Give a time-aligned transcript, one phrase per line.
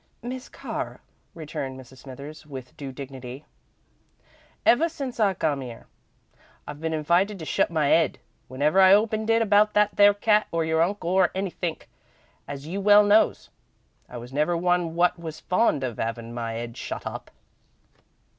[0.23, 1.01] "Miss Carr,"
[1.35, 1.97] returned Mrs.
[1.97, 3.45] Smithers, with due dignity,
[4.65, 5.85] "ever since I come 'ere,
[6.65, 8.17] I've been invited to shut my 'ead
[8.47, 11.87] whenever I opened it about that there cat or your uncle or anythink,
[12.47, 13.51] as you well knows.
[14.09, 17.29] I was never one wot was fond of 'avin' my 'ead shut up."